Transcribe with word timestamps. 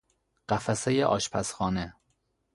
قفسه 0.49 1.03
آشپزخانه 1.05 1.95